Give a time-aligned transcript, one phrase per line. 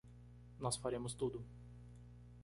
[0.59, 1.45] Nós faremos tudo.